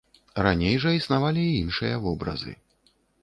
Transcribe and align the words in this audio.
Раней 0.45 0.77
жа 0.85 0.93
існавалі 0.99 1.43
і 1.49 1.53
іншыя 1.65 1.95
вобразы. 2.09 2.57